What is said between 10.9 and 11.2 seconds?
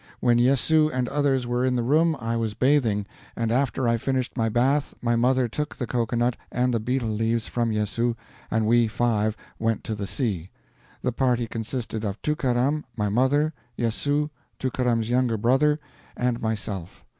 The